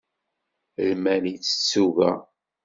Lmal 0.89 1.23
yettett 1.31 1.63
tuga. 1.71 2.11